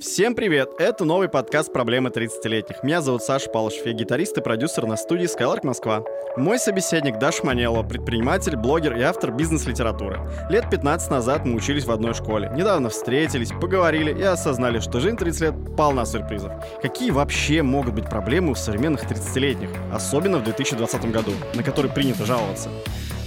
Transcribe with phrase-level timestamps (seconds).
[0.00, 0.70] Всем привет!
[0.78, 2.82] Это новый подкаст «Проблемы 30-летних».
[2.82, 6.02] Меня зовут Саша Палышев, я гитарист и продюсер на студии Skylark Москва.
[6.38, 10.18] Мой собеседник Даша Манелова, предприниматель, блогер и автор бизнес-литературы.
[10.48, 12.50] Лет 15 назад мы учились в одной школе.
[12.56, 16.50] Недавно встретились, поговорили и осознали, что жизнь 30 лет полна сюрпризов.
[16.80, 22.24] Какие вообще могут быть проблемы у современных 30-летних, особенно в 2020 году, на который принято
[22.24, 22.70] жаловаться?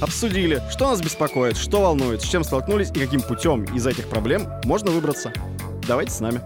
[0.01, 4.47] Обсудили, что нас беспокоит, что волнует, с чем столкнулись и каким путем из этих проблем
[4.63, 5.31] можно выбраться.
[5.87, 6.41] Давайте с нами.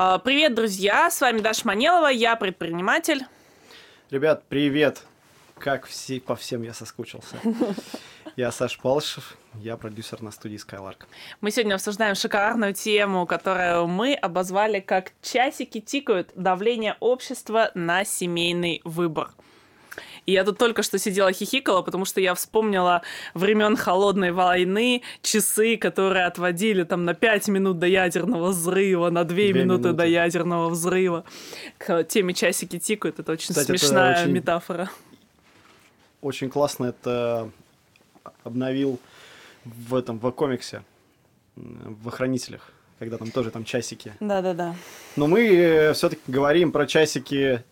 [0.00, 1.10] А, привет, друзья!
[1.10, 3.24] С вами Даша Манелова, я предприниматель.
[4.12, 5.02] Ребят, привет!
[5.58, 7.36] Как все, по всем я соскучился.
[8.36, 11.06] Я Саш Палышев, я продюсер на студии Skylark.
[11.40, 16.30] Мы сегодня обсуждаем шикарную тему, которую мы обозвали как «Часики тикают.
[16.36, 19.32] Давление общества на семейный выбор».
[20.28, 23.00] И я тут только что сидела хихикала, потому что я вспомнила
[23.32, 29.36] времен холодной войны, часы, которые отводили там на 5 минут до ядерного взрыва, на 2
[29.36, 31.24] минуты, минуты до ядерного взрыва.
[31.78, 33.18] К теме часики тикают.
[33.18, 34.90] Это очень Кстати, смешная это очень, метафора.
[36.20, 37.50] Очень классно это
[38.44, 39.00] обновил
[39.64, 40.82] в этом, в комиксе,
[41.56, 44.12] в охранителях когда там тоже там часики.
[44.18, 44.74] Да-да-да.
[45.14, 47.62] Но мы э, все-таки говорим про часики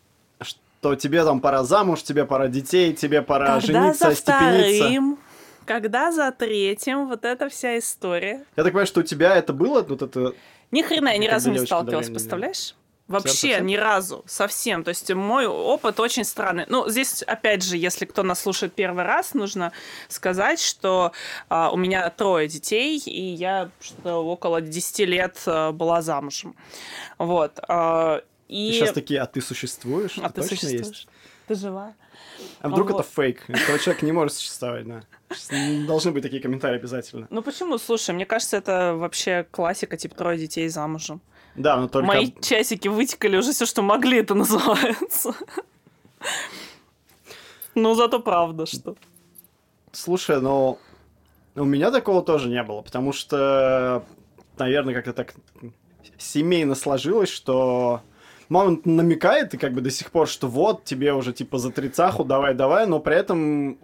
[0.87, 5.19] что тебе там пора замуж, тебе пора детей, тебе пора Когда жениться, за вторым,
[5.65, 8.45] когда за третьим, вот эта вся история.
[8.57, 10.33] Я так понимаю, что у тебя это было, вот это...
[10.71, 12.75] Ни хрена я ни разу не сталкивалась, представляешь?
[13.09, 13.67] Вообще совсем?
[13.67, 14.83] ни разу, совсем.
[14.83, 16.67] То есть мой опыт очень странный.
[16.69, 19.71] Ну, здесь, опять же, если кто нас слушает первый раз, нужно
[20.09, 21.13] сказать, что
[21.49, 26.57] а, у меня трое детей, и я что около 10 лет а, была замужем.
[27.19, 27.61] Вот.
[27.69, 28.73] А, и...
[28.73, 30.19] сейчас такие, а ты существуешь?
[30.19, 30.87] А ты, ты существуешь?
[30.87, 31.09] Есть?
[31.49, 31.95] Ты жива?
[32.61, 33.01] А вдруг вот.
[33.01, 33.45] это фейк?
[33.49, 35.03] Этот человек не может существовать, да.
[35.87, 37.27] Должны быть такие комментарии обязательно.
[37.31, 37.79] Ну почему?
[37.79, 41.21] Слушай, мне кажется, это вообще классика, типа трое детей замужем.
[41.55, 42.07] Да, но только...
[42.07, 45.35] Мои часики вытекали уже все, что могли, это называется.
[47.75, 48.97] Ну, зато правда, что.
[49.93, 50.79] Слушай, ну,
[51.55, 54.05] у меня такого тоже не было, потому что,
[54.59, 55.35] наверное, как-то так
[56.19, 58.03] семейно сложилось, что
[58.49, 62.25] мама намекает и как бы до сих пор, что вот, тебе уже типа за тридцаху,
[62.25, 63.79] давай-давай, но при этом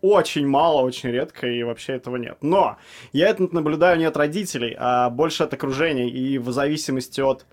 [0.00, 2.38] очень мало, очень редко, и вообще этого нет.
[2.40, 2.76] Но
[3.12, 7.46] я это наблюдаю не от родителей, а больше от окружения, и в зависимости от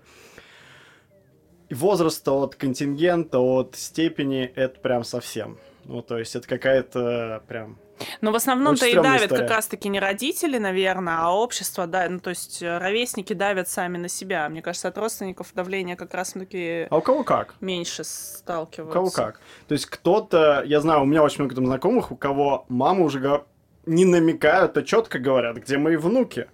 [1.70, 5.58] возраста, от контингента, от степени, это прям совсем.
[5.84, 7.78] Ну, то есть это какая-то прям
[8.20, 9.42] но в основном-то и давят история.
[9.42, 13.98] как раз-таки не родители, наверное, а общество, да, ну то есть э, ровесники давят сами
[13.98, 14.48] на себя.
[14.48, 17.54] Мне кажется, от родственников давление как раз-таки а у кого как?
[17.60, 18.90] меньше сталкиваются.
[18.90, 19.40] У кого как.
[19.68, 23.44] То есть кто-то, я знаю, у меня очень много там знакомых, у кого мамы уже
[23.86, 26.48] не намекают, а четко говорят, где мои внуки.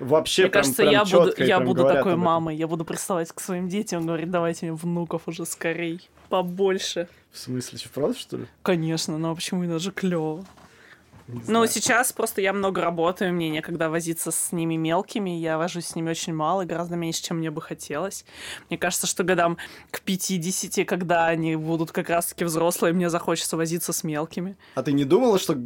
[0.00, 3.40] Вообще, мне прям, кажется, прям я буду, я буду такой мамой, я буду приставать к
[3.40, 7.06] своим детям, говорить, давайте мне внуков уже скорей, побольше.
[7.30, 8.46] В смысле, что, правда, что ли?
[8.62, 10.44] Конечно, но почему это же клево?
[11.46, 15.94] Ну, сейчас просто я много работаю, мне некогда возиться с ними мелкими, я вожусь с
[15.94, 18.24] ними очень мало, гораздо меньше, чем мне бы хотелось.
[18.68, 19.56] Мне кажется, что годам
[19.90, 24.56] к 50, когда они будут как раз-таки взрослые, мне захочется возиться с мелкими.
[24.74, 25.56] А ты не думала, что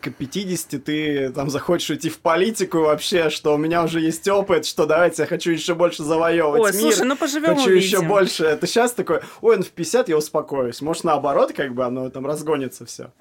[0.00, 4.66] к 50 ты там захочешь идти в политику вообще, что у меня уже есть опыт,
[4.66, 6.80] что давайте я хочу еще больше завоевывать Ой, мир.
[6.80, 7.78] слушай, ну поживем Хочу увидим.
[7.78, 8.44] еще больше.
[8.44, 10.80] Это сейчас такой, ой, ну в 50 я успокоюсь.
[10.80, 13.12] Может, наоборот, как бы оно там разгонится все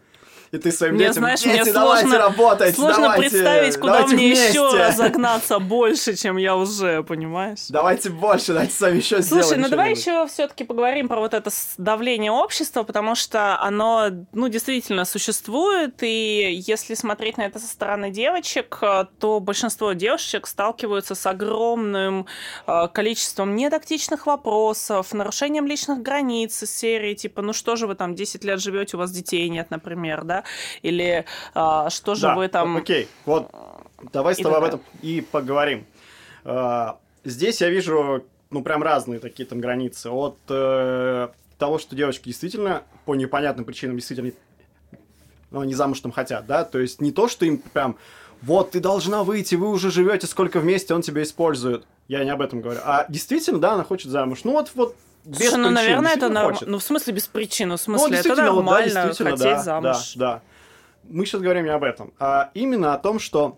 [0.52, 4.08] и ты своим мне, детям, знаешь, дети, мне давайте сложно, работать, сложно давайте, представить, куда
[4.08, 4.50] мне вместе.
[4.50, 7.68] еще разогнаться больше, чем я уже, понимаешь?
[7.70, 9.46] Давайте больше, давайте с вами еще сделаем.
[9.46, 14.48] Слушай, ну давай еще все-таки поговорим про вот это давление общества, потому что оно, ну,
[14.48, 18.80] действительно существует, и если смотреть на это со стороны девочек,
[19.20, 22.26] то большинство девушек сталкиваются с огромным
[22.66, 28.16] э, количеством недактичных вопросов, нарушением личных границ из серии, типа, ну что же вы там
[28.16, 30.39] 10 лет живете, у вас детей нет, например, да,
[30.82, 32.78] или а, что же да, вы там...
[32.78, 33.52] окей, вот
[34.12, 35.86] давай с тобой об этом и поговорим.
[36.44, 40.10] А, здесь я вижу, ну, прям разные такие там границы.
[40.10, 44.32] От э, того, что девочки действительно по непонятным причинам действительно
[45.52, 47.98] ну, не замуж там хотят, да, то есть не то, что им прям
[48.42, 51.86] вот, ты должна выйти, вы уже живете сколько вместе, он тебя использует.
[52.08, 52.80] Я не об этом говорю.
[52.86, 54.40] А действительно, да, она хочет замуж.
[54.44, 54.96] Ну вот, вот
[55.26, 56.60] без Слушай, ну, наверное, это нормально.
[56.66, 57.78] Ну, в смысле, без причины.
[57.78, 60.14] В смысле, ну, это нормально да, хотеть да, замуж.
[60.16, 60.42] Да, да.
[61.04, 63.58] Мы сейчас говорим не об этом, а именно о том, что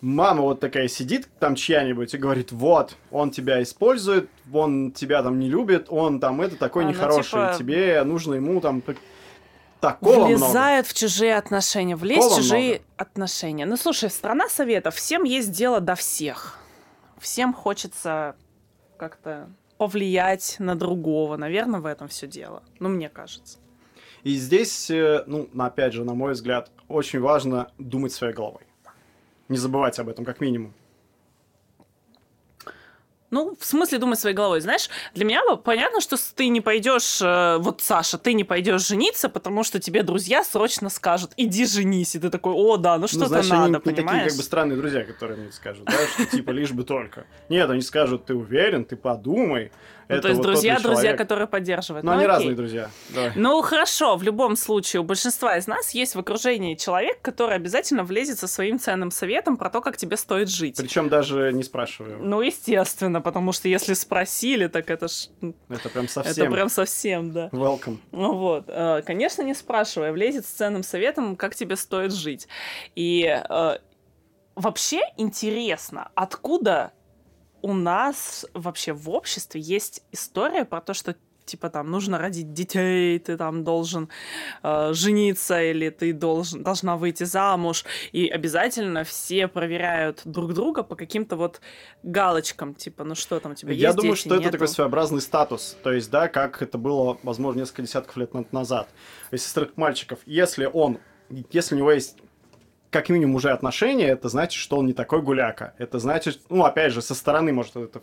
[0.00, 5.38] мама вот такая сидит там чья-нибудь и говорит, вот, он тебя использует, он тебя там
[5.38, 7.58] не любит, он там это такой а, ну, нехороший, ну, типа...
[7.58, 8.82] тебе нужно ему там
[9.80, 10.88] такого Влезает много.
[10.88, 12.84] в чужие отношения, влезть в чужие много.
[12.96, 13.66] отношения.
[13.66, 16.58] Ну, слушай, страна советов, всем есть дело до всех.
[17.18, 18.36] Всем хочется
[18.96, 19.48] как-то
[19.80, 21.38] повлиять на другого.
[21.38, 22.62] Наверное, в этом все дело.
[22.80, 23.58] Ну, мне кажется.
[24.24, 28.64] И здесь, э, ну, опять же, на мой взгляд, очень важно думать своей головой.
[29.48, 30.74] Не забывать об этом, как минимум.
[33.30, 34.60] Ну, в смысле думать своей головой.
[34.60, 39.28] Знаешь, для меня понятно, что ты не пойдешь, э, вот, Саша, ты не пойдешь жениться,
[39.28, 42.16] потому что тебе друзья срочно скажут, иди женись.
[42.16, 44.10] И ты такой, о, да, ну что-то ну, надо, они понимаешь?
[44.10, 47.26] Такие, как бы, странные друзья, которые мне скажут, да, что типа лишь бы только.
[47.48, 49.70] Нет, они скажут, ты уверен, ты подумай,
[50.16, 52.04] ну, то есть вот друзья, друзья, которые поддерживают.
[52.04, 52.36] Но ну, они окей.
[52.36, 52.90] разные друзья.
[53.10, 53.32] Давай.
[53.36, 58.04] Ну хорошо, в любом случае у большинства из нас есть в окружении человек, который обязательно
[58.04, 60.76] влезет со своим ценным советом про то, как тебе стоит жить.
[60.76, 62.18] Причем даже не спрашиваю.
[62.20, 65.28] Ну естественно, потому что если спросили, так это ж...
[65.68, 66.44] Это прям совсем.
[66.44, 67.48] Это прям совсем, да.
[67.52, 67.98] Welcome.
[68.12, 72.48] Ну вот, э, конечно, не спрашивая, влезет с ценным советом, как тебе стоит жить.
[72.94, 73.78] И э,
[74.54, 76.92] вообще интересно, откуда
[77.62, 81.14] у нас вообще в обществе есть история про то, что
[81.50, 84.08] типа там нужно родить детей, ты там должен
[84.62, 90.94] э, жениться или ты должен должна выйти замуж, и обязательно все проверяют друг друга по
[90.94, 91.60] каким-то вот
[92.02, 94.42] галочкам, типа ну что там у тебя Я есть думаю, дети, что нету?
[94.42, 98.88] это такой своеобразный статус, то есть да, как это было, возможно, несколько десятков лет назад.
[99.32, 100.98] Если стрых мальчиков, если он
[101.50, 102.16] если у него есть
[102.90, 105.74] как минимум уже отношения, это значит, что он не такой гуляка.
[105.78, 108.02] Это значит, ну, опять же, со стороны может это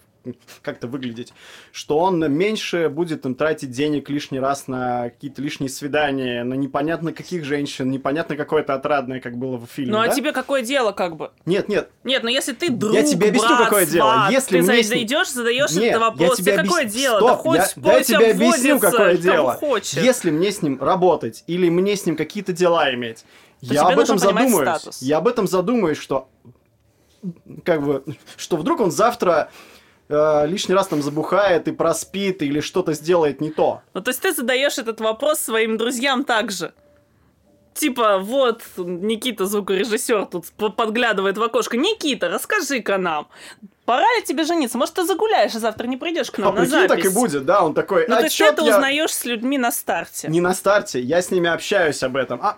[0.62, 1.34] как-то выглядеть,
[1.72, 7.14] что он меньше будет им тратить денег лишний раз на какие-то лишние свидания, на непонятно
[7.14, 9.92] каких женщин, непонятно какое-то отрадное, как было в фильме.
[9.92, 10.12] Ну, а да?
[10.12, 11.32] а тебе какое дело, как бы?
[11.46, 11.90] Нет, нет.
[12.04, 14.28] Нет, ну если ты друг, Я тебе объясню, брат, какое дело.
[14.32, 16.68] Если ты мне зайдешь, задаешь нет, этот вопрос, тебе объяс...
[16.68, 17.18] какое дело?
[17.18, 19.54] Стоп, да хоть я, да я тебе объясню, какое дело.
[19.54, 20.02] Хочет.
[20.02, 23.26] Если мне с ним работать или мне с ним какие-то дела иметь,
[23.62, 24.80] я об этом задумаюсь.
[24.80, 25.02] Статус.
[25.02, 26.30] Я об этом задумаюсь, что
[27.64, 28.04] как бы,
[28.38, 29.50] что вдруг он завтра
[30.10, 33.82] э, лишний раз там забухает и проспит или что-то сделает не то.
[33.94, 36.74] Ну, то есть ты задаешь этот вопрос своим друзьям также?
[37.74, 41.78] Типа, вот Никита, звукорежиссер, тут подглядывает в окошко.
[41.78, 43.28] Никита, расскажи-ка нам,
[43.86, 44.80] пора ли тебе жениться?
[44.80, 46.88] Может, ты загуляешь, а завтра не придешь к нам а на запись?
[46.88, 48.76] так и будет, да, он такой, Ну, а то есть это я...
[48.76, 50.28] узнаешь с людьми на старте.
[50.28, 52.40] Не на старте, я с ними общаюсь об этом.
[52.42, 52.58] А,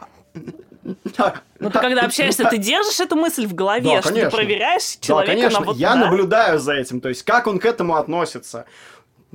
[0.84, 5.32] ну, ты когда общаешься, ты держишь эту мысль в голове, да, что ты проверяешь человека
[5.32, 5.60] да, конечно.
[5.60, 6.06] на вот Я да?
[6.06, 8.66] наблюдаю за этим, то есть как он к этому относится.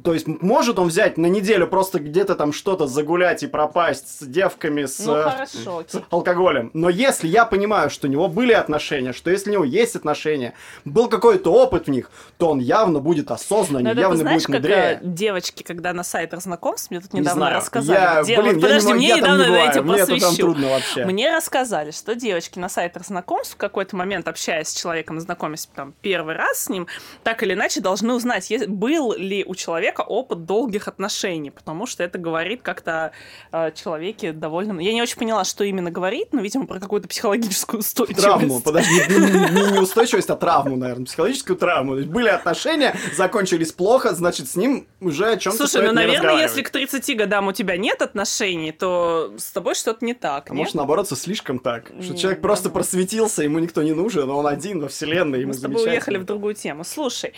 [0.03, 4.27] То есть может он взять на неделю просто где-то там что-то загулять и пропасть с
[4.27, 6.73] девками, с, ну, хорошо, с алкоголем.
[6.75, 10.55] Но если я понимаю, что у него были отношения, что если у него есть отношения,
[10.85, 14.99] был какой-то опыт в них, то он явно будет осознаннее, это, явно знаешь, будет мудрее.
[15.01, 17.97] Как, девочки, когда на сайтах знакомств, мне тут недавно не рассказали.
[17.97, 18.43] Я, Дев...
[18.43, 20.27] блин, Подожди, я не, мне я недавно мне посвящу.
[20.27, 21.05] там трудно вообще.
[21.05, 25.95] Мне рассказали, что девочки на сайтах знакомств в какой-то момент, общаясь с человеком, знакомясь там
[26.03, 26.89] первый раз с ним,
[27.23, 32.03] так или иначе должны узнать, был ли у человека опыт долгого долгих отношений, потому что
[32.03, 33.13] это говорит как-то
[33.51, 34.81] о человеке довольно...
[34.81, 38.23] Я не очень поняла, что именно говорит, но, видимо, про какую-то психологическую устойчивость.
[38.23, 41.97] Травму, подожди, не, не устойчивость, а травму, наверное, психологическую травму.
[42.07, 46.71] Были отношения, закончились плохо, значит, с ним уже о чем-то Слушай, ну, наверное, если к
[46.71, 51.09] 30 годам у тебя нет отношений, то с тобой что-то не так, А может, наоборот,
[51.09, 55.49] слишком так, что человек просто просветился, ему никто не нужен, он один во вселенной, ему
[55.49, 56.85] Мы с тобой уехали в другую тему.
[56.85, 57.35] Слушай,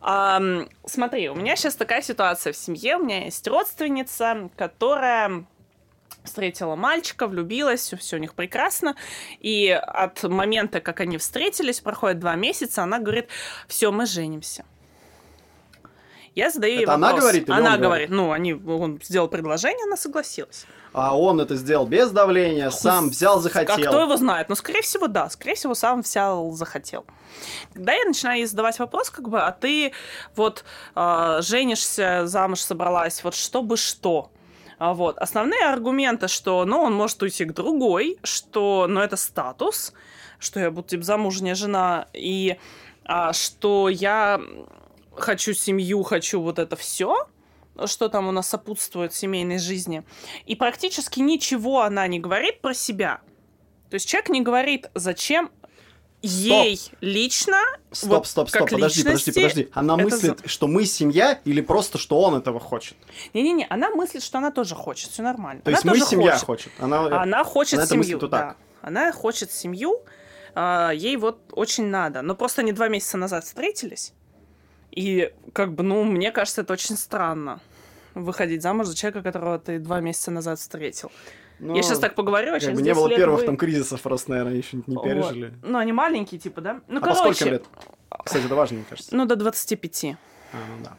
[0.00, 5.46] смотри, у меня сейчас такая ситуация в семье, у меня есть родственница, которая
[6.24, 8.96] встретила мальчика, влюбилась, все у них прекрасно.
[9.40, 13.28] И от момента, как они встретились, проходит два месяца, она говорит,
[13.68, 14.64] все, мы женимся.
[16.36, 17.08] Я задаю это ей вопрос.
[17.08, 20.66] она говорит Она он говорит, ну, они, он сделал предложение, она согласилась.
[20.92, 23.74] А он это сделал без давления, сам взял, захотел.
[23.74, 24.50] А кто его знает?
[24.50, 25.30] Ну, скорее всего, да.
[25.30, 27.06] Скорее всего, сам взял, захотел.
[27.72, 29.92] Когда я начинаю ей задавать вопрос, как бы, а ты
[30.36, 30.64] вот
[30.94, 34.30] э, женишься, замуж собралась, вот чтобы что?
[34.78, 35.16] А вот.
[35.16, 39.94] Основные аргументы, что ну, он может уйти к другой, что ну, это статус,
[40.38, 42.58] что я буду типа замужняя жена, и
[43.06, 44.38] а, что я
[45.16, 47.26] хочу семью, хочу вот это все,
[47.86, 50.04] что там у нас сопутствует семейной жизни.
[50.46, 53.20] И практически ничего она не говорит про себя.
[53.90, 55.50] То есть человек не говорит, зачем
[56.22, 57.58] ей лично.
[57.92, 59.68] Стоп, вот, стоп, стоп, подожди, подожди, подожди.
[59.72, 60.48] Она мыслит, за...
[60.48, 62.96] что мы семья или просто, что он этого хочет?
[63.34, 65.62] Не-не-не, она мыслит, что она тоже хочет, все нормально.
[65.62, 66.46] То она есть мы семья хочет.
[66.46, 66.72] хочет.
[66.78, 68.18] Она, она хочет она семью.
[68.20, 68.28] да.
[68.28, 68.56] Так.
[68.82, 70.02] Она хочет семью,
[70.54, 72.22] а, ей вот очень надо.
[72.22, 74.12] Но просто они два месяца назад встретились.
[74.96, 77.60] И как бы, ну, мне кажется, это очень странно
[78.14, 81.12] выходить замуж за человека, которого ты два месяца назад встретил.
[81.58, 83.46] Ну, я сейчас так поговорю, а через Не было первых вы...
[83.46, 85.54] там кризисов, просто, наверное, еще не пережили.
[85.60, 85.70] Вот.
[85.70, 86.80] Ну, они маленькие, типа, да?
[86.88, 87.22] Ну, а короче...
[87.22, 87.64] по сколько лет?
[88.24, 89.14] Кстати, это важно, мне кажется.
[89.14, 90.04] Ну, до 25.
[90.04, 90.96] А, ну да.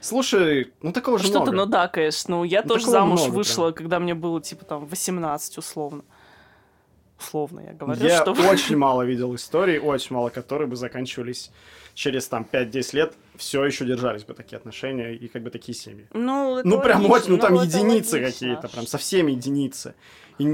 [0.00, 1.50] Слушай, ну такого же Что много.
[1.50, 2.26] ты нудакаешь?
[2.28, 6.04] Ну, я Ну, тоже замуж много вышла, когда мне было, типа, там, 18, условно.
[7.18, 8.32] Условно, я говорю, Я что...
[8.32, 11.50] очень мало видел историй, очень мало, которые бы заканчивались
[11.94, 16.06] через там 5-10 лет, все еще держались бы такие отношения и как бы такие семьи.
[16.12, 19.94] Ну, Ну, прям логично, очень, ну там это единицы какие-то, прям совсем единицы.
[20.38, 20.44] И,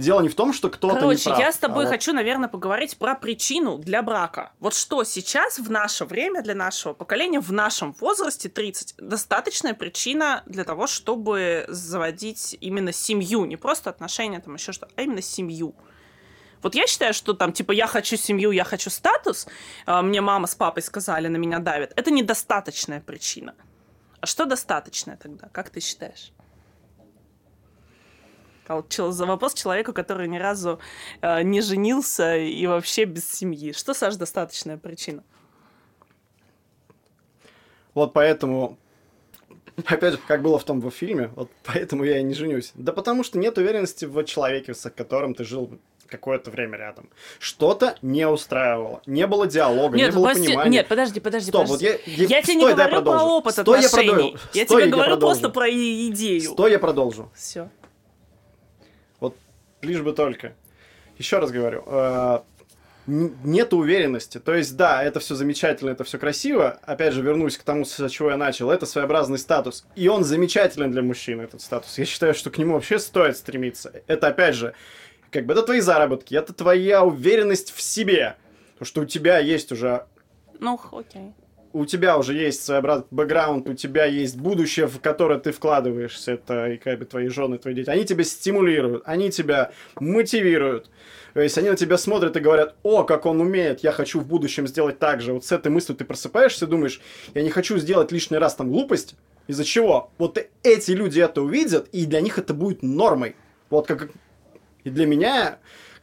[0.00, 1.92] и дело не в том, что кто-то не Короче, прав, я с тобой а вот-
[1.92, 4.52] хочу, наверное, поговорить про причину для брака.
[4.58, 10.42] Вот что сейчас в наше время, для нашего поколения, в нашем возрасте 30, достаточная причина
[10.46, 13.44] для того, чтобы заводить именно семью.
[13.44, 15.74] Не просто отношения, там еще что, а именно семью.
[16.62, 19.46] Вот я считаю, что там, типа, я хочу семью, я хочу статус,
[19.86, 21.92] а, мне мама с папой сказали, на меня давят.
[21.96, 23.54] Это недостаточная причина.
[24.20, 25.48] А что достаточное тогда?
[25.52, 26.32] Как ты считаешь?
[29.10, 30.78] За вопрос человеку, который ни разу
[31.22, 33.72] э, не женился и вообще без семьи.
[33.72, 35.22] Что, Саш, достаточная причина?
[37.94, 38.78] Вот поэтому,
[39.86, 42.70] опять же, как было в том в фильме, вот поэтому я и не женюсь.
[42.74, 45.70] Да потому что нет уверенности в человеке, с которым ты жил
[46.06, 47.08] какое-то время рядом.
[47.38, 49.00] Что-то не устраивало.
[49.06, 50.70] Не было диалога, не было подожди, понимания.
[50.70, 51.88] нет, подожди, подожди, Стоп, подожди.
[51.88, 54.08] вот я, Я тебе не говорю про опыт Стой, я отношений.
[54.10, 54.38] продолжу.
[54.52, 55.40] Я Стой, тебе говорю продолжу.
[55.40, 56.40] просто про идею.
[56.42, 57.30] Стой, я продолжу.
[57.34, 57.68] Все.
[59.82, 60.54] Лишь бы только.
[61.18, 62.40] Еще раз говорю, э,
[63.06, 64.38] нет уверенности.
[64.38, 66.78] То есть, да, это все замечательно, это все красиво.
[66.82, 68.70] Опять же, вернусь к тому, с чего я начал.
[68.70, 69.86] Это своеобразный статус.
[69.96, 71.98] И он замечателен для мужчины, этот статус.
[71.98, 73.92] Я считаю, что к нему вообще стоит стремиться.
[74.06, 74.74] Это, опять же,
[75.30, 78.36] как бы это твои заработки, это твоя уверенность в себе.
[78.78, 80.06] То, что у тебя есть уже
[80.58, 81.32] Ну, окей.
[81.72, 86.70] У тебя уже есть своеобразный бэкграунд, у тебя есть будущее, в которое ты вкладываешься, это
[86.70, 90.90] и как бы твои жены, твои дети, они тебя стимулируют, они тебя мотивируют.
[91.34, 94.26] То есть они на тебя смотрят и говорят, о, как он умеет, я хочу в
[94.26, 95.32] будущем сделать так же.
[95.32, 97.00] Вот с этой мыслью ты просыпаешься и думаешь,
[97.34, 99.14] я не хочу сделать лишний раз там глупость.
[99.46, 100.10] Из-за чего?
[100.18, 103.36] Вот эти люди это увидят, и для них это будет нормой.
[103.68, 104.10] Вот как
[104.84, 105.58] и для меня,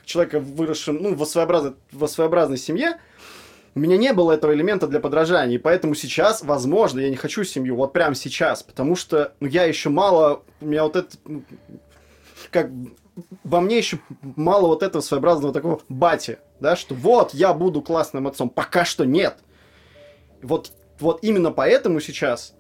[0.06, 2.98] человека, выросшего ну, во, своеобразной, во своеобразной семье,
[3.78, 7.44] у меня не было этого элемента для подражания, и поэтому сейчас, возможно, я не хочу
[7.44, 11.44] семью, вот прямо сейчас, потому что ну, я еще мало, у меня вот это, ну,
[12.50, 12.72] как
[13.44, 14.00] во мне еще
[14.36, 19.06] мало вот этого своеобразного такого бати, да, что вот я буду классным отцом, пока что
[19.06, 19.38] нет.
[20.42, 22.56] Вот, вот именно поэтому сейчас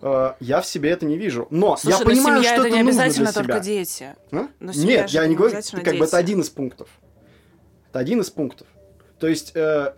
[0.00, 1.48] э, я в себе это не вижу.
[1.50, 4.14] Но Слушай, я но понимаю, семья что это это не нужно обязательно для только дети.
[4.30, 4.48] А?
[4.60, 6.24] Но Нет, я не не говорю, обязательно как бы это дети.
[6.24, 6.88] один из пунктов.
[7.88, 8.68] Это один из пунктов.
[9.18, 9.94] То есть э,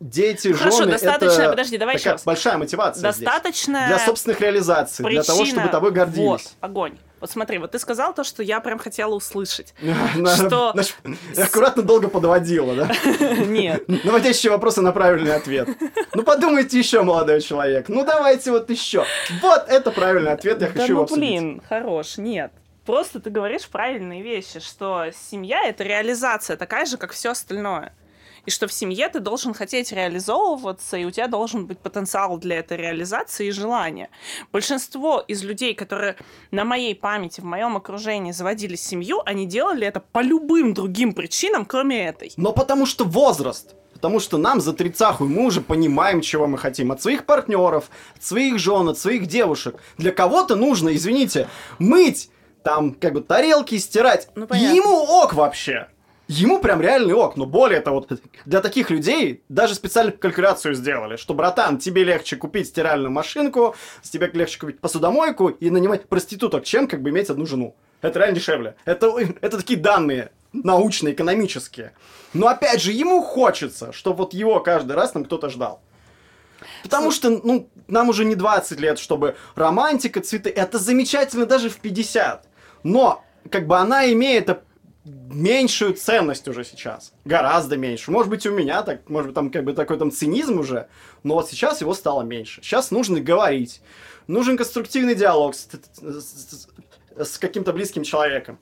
[0.00, 3.02] дети, Ну, хорошо, жены, достаточно- это подожди, давай такая еще большая мотивация.
[3.02, 6.24] Достаточно Для собственных реализаций, для того, чтобы причина- тобой гордились.
[6.26, 6.98] Вот, огонь.
[7.20, 9.74] Вот смотри, вот ты сказал то, что я прям хотела услышать.
[10.36, 10.74] Что-
[11.36, 12.90] аккуратно долго подводила, да?
[13.44, 13.86] Нет.
[14.04, 15.68] Наводящие вопросы на правильный ответ.
[16.14, 17.88] Ну подумайте еще, молодой человек.
[17.90, 19.04] Ну давайте вот еще.
[19.42, 21.20] Вот это правильный ответ, я хочу ну обсудить.
[21.28, 22.52] блин, хорош, нет.
[22.86, 27.92] Просто ты говоришь правильные вещи, что семья это реализация такая же, как все остальное.
[28.46, 32.58] И что в семье ты должен хотеть реализовываться, и у тебя должен быть потенциал для
[32.58, 34.10] этой реализации и желания.
[34.52, 36.16] Большинство из людей, которые
[36.50, 41.64] на моей памяти, в моем окружении заводили семью, они делали это по любым другим причинам,
[41.64, 42.32] кроме этой.
[42.36, 43.74] Но потому что возраст.
[43.92, 46.90] Потому что нам за тридцаху, мы уже понимаем, чего мы хотим.
[46.90, 49.76] От своих партнеров, от своих жен, от своих девушек.
[49.98, 52.30] Для кого-то нужно, извините, мыть,
[52.62, 54.28] там, как бы, тарелки стирать.
[54.34, 54.74] Ну, понятно.
[54.74, 55.88] Ему ок вообще.
[56.30, 57.36] Ему прям реальный ок.
[57.36, 58.06] Но более того,
[58.44, 64.30] для таких людей даже специальную калькуляцию сделали, что, братан, тебе легче купить стиральную машинку, тебе
[64.32, 67.74] легче купить посудомойку и нанимать проституток, чем как бы иметь одну жену.
[68.00, 68.76] Это реально дешевле.
[68.84, 71.94] Это, это такие данные научные, экономические.
[72.32, 75.80] Но опять же, ему хочется, чтобы вот его каждый раз там кто-то ждал.
[76.84, 81.78] Потому что, ну, нам уже не 20 лет, чтобы романтика, цветы, это замечательно даже в
[81.78, 82.46] 50.
[82.84, 84.48] Но, как бы она имеет
[85.04, 87.12] меньшую ценность уже сейчас.
[87.24, 88.10] Гораздо меньше.
[88.10, 90.88] Может быть, у меня так, может быть, там как бы такой там цинизм уже,
[91.22, 92.62] но вот сейчас его стало меньше.
[92.62, 93.80] Сейчас нужно говорить.
[94.26, 95.66] Нужен конструктивный диалог с,
[96.00, 96.68] с-
[97.18, 98.58] с- каким-то близким человеком.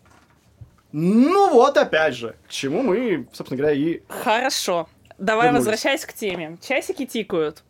[0.92, 4.00] Ну вот, опять же, к чему мы, собственно говоря, и...
[4.08, 4.88] Хорошо.
[5.18, 5.66] Давай Вернулись.
[5.66, 6.56] возвращаясь к теме.
[6.66, 7.64] Часики тикают.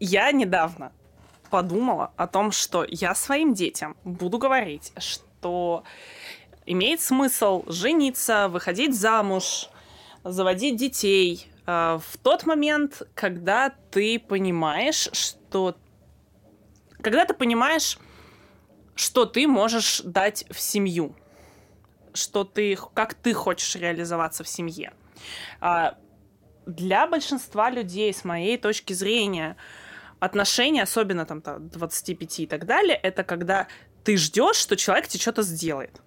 [0.00, 0.90] Я недавно
[1.50, 5.84] подумала о том, что я своим детям буду говорить, что
[6.66, 9.68] имеет смысл жениться, выходить замуж,
[10.24, 15.76] заводить детей э, в тот момент, когда ты понимаешь, что...
[17.00, 17.98] Когда ты понимаешь,
[18.94, 21.16] что ты можешь дать в семью,
[22.14, 24.92] что ты, как ты хочешь реализоваться в семье.
[25.60, 25.98] А,
[26.66, 29.56] для большинства людей, с моей точки зрения,
[30.20, 33.66] отношения, особенно там 25 и так далее, это когда
[34.04, 36.00] ты ждешь, что человек тебе что-то сделает.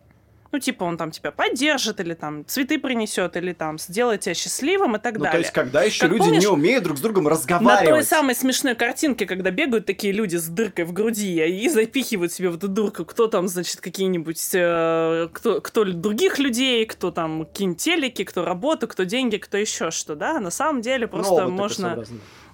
[0.56, 4.96] Ну, типа, он там тебя поддержит, или там цветы принесет, или там сделает тебя счастливым
[4.96, 5.32] и так Ну, далее.
[5.34, 7.90] то есть, когда еще Как люди помнишь, не умеют друг с другом На разговаривать.
[7.90, 12.50] той самой смешной картинке, когда бегают такие люди с дыркой в груди и запихивают себе
[12.52, 18.24] в эту дырку, кто там, значит, какие-нибудь, э, кто, кто других людей, кто там телеки,
[18.24, 20.40] кто работу, кто деньги, кто еще что, да?
[20.40, 22.06] На самом деле просто Нового можно...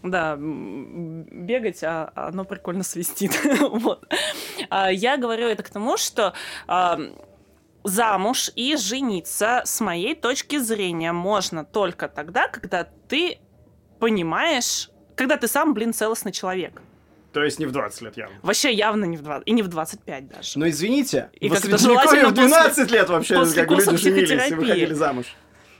[0.03, 3.39] Да, бегать, а оно прикольно свистит.
[3.72, 4.03] вот.
[4.72, 6.34] А, Я говорю это к тому, что
[6.67, 7.00] а,
[7.83, 13.39] замуж и жениться, с моей точки зрения, можно только тогда, когда ты
[14.00, 16.81] понимаешь, когда ты сам, блин, целостный человек.
[17.33, 18.35] То есть не в 20 лет явно.
[18.41, 20.59] Вообще явно не в 20, и не в 25 даже.
[20.59, 24.55] Но извините, И в Средневековье в 12 лет вообще, после как люди женились и психотерапии.
[24.55, 25.25] выходили замуж.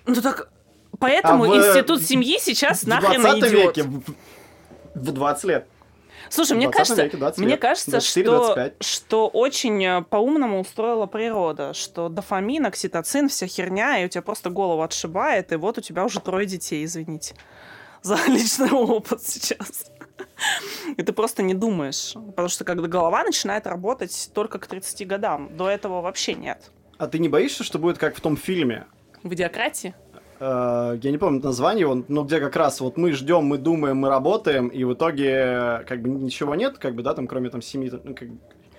[0.06, 0.50] Ну так,
[0.98, 3.52] поэтому А в, институт семьи сейчас В нахрен 20 идет.
[3.52, 4.04] веке, в,
[4.96, 5.68] в 20 лет.
[6.32, 8.74] Слушай, мне 20 кажется, веке 20 мне лет, кажется, 24, что, 25.
[8.80, 14.50] что очень э, по-умному устроила природа, что дофамин, окситоцин, вся херня, и у тебя просто
[14.50, 17.36] голову отшибает, и вот у тебя уже трое детей, извините,
[18.02, 19.92] за личный опыт сейчас.
[20.96, 25.56] И ты просто не думаешь, потому что когда голова начинает работать только к 30 годам,
[25.58, 26.72] до этого вообще нет.
[26.98, 28.86] А ты не боишься, что будет как в том фильме?
[29.22, 29.94] В идиократии?
[30.42, 33.98] Э, я не помню название, его, но где как раз вот мы ждем, мы думаем,
[33.98, 37.52] мы работаем, и в итоге э, как бы ничего нет, как бы, да, там, кроме
[37.52, 38.28] там семьи, ну, как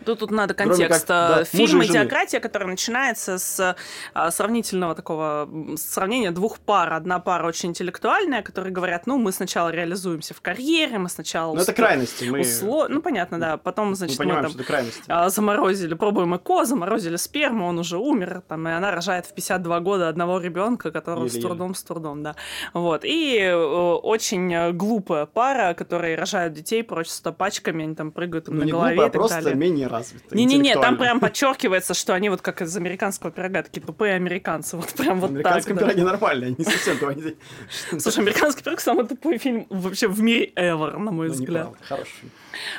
[0.05, 1.07] Тут, тут надо Кроме контекст.
[1.07, 1.83] как, да, Фильм.
[1.83, 3.77] «Идиократия», который начинается с
[4.15, 6.93] а, сравнительного такого сравнения двух пар.
[6.93, 11.55] Одна пара очень интеллектуальная, которые говорят, ну, мы сначала реализуемся в карьере, мы сначала...
[11.55, 13.57] ну, это крайности, мы, усло- Ну, понятно, да.
[13.57, 17.79] Потом, мы значит, мы, понимаем, там что это а, заморозили, пробуем ЭКО, заморозили сперму, он
[17.79, 21.83] уже умер, там, и она рожает в 52 года одного ребенка, которого с трудом, с
[21.83, 22.37] трудом, да.
[22.75, 23.05] Вот.
[23.05, 28.61] И э, очень глупая пара, которые рожают детей просто пачками, они там прыгают им Ну,
[28.61, 29.55] на не голове глупо, а и так просто далее.
[29.59, 30.35] менее развито.
[30.37, 34.77] Не-не-не, там прям подчеркивается, что они вот как из американского пирога, такие тупые американцы.
[34.77, 36.99] Вот прям вот пироге нормально, они не совсем
[38.01, 41.69] Слушай, американский пирог самый тупой фильм вообще в мире ever, на мой Ну, взгляд.
[41.83, 42.31] хороший.